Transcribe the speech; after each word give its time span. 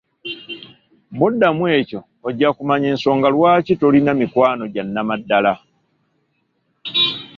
Bw'oddamu 1.17 1.63
ekyo 1.77 1.99
ojja 2.27 2.49
kumanya 2.57 2.87
ensonga 2.93 3.27
lwaki 3.35 3.73
tolina 3.79 4.11
mikwano 4.19 4.63
gya 4.73 4.83
nnamaddala. 4.87 5.53